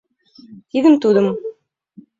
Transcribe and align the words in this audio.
Тидым, 0.69 0.95
тудым. 1.03 1.27